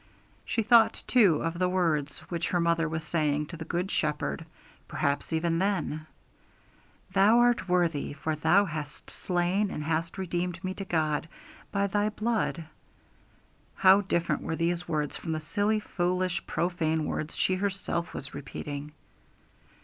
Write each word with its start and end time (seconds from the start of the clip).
She 0.45 0.63
thought, 0.63 1.03
too, 1.05 1.43
of 1.43 1.59
the 1.59 1.69
words 1.69 2.21
which 2.29 2.47
her 2.49 2.59
mother 2.59 2.89
was 2.89 3.03
saying 3.03 3.45
to 3.45 3.55
the 3.57 3.65
Good 3.65 3.91
Shepherd, 3.91 4.47
perhaps 4.87 5.31
even 5.31 5.59
then: 5.59 6.07
'Thou 7.13 7.37
art 7.37 7.69
worthy; 7.69 8.13
for 8.13 8.35
Thou 8.35 8.63
wast 8.63 9.11
slain, 9.11 9.69
and 9.69 9.83
hast 9.83 10.17
redeemed 10.17 10.63
me 10.63 10.73
to 10.73 10.85
God 10.85 11.29
by 11.71 11.85
Thy 11.85 12.09
blood:' 12.09 12.65
how 13.75 14.01
different 14.01 14.41
were 14.41 14.55
these 14.55 14.87
words 14.87 15.17
from 15.17 15.33
the 15.33 15.39
silly, 15.39 15.79
foolish, 15.79 16.47
profane 16.47 17.05
words 17.05 17.35
she 17.35 17.53
herself 17.53 18.11
was 18.11 18.33
repeating! 18.33 18.93